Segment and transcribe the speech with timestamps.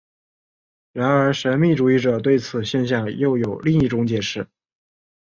[0.93, 4.47] 然而神秘主义者对此现象又有另一种解释。